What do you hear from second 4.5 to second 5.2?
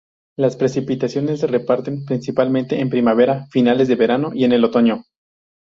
el otoño.